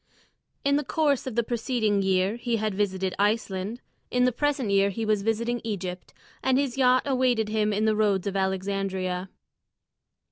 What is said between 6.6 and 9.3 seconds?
yacht awaited him in the roads of Alexandria.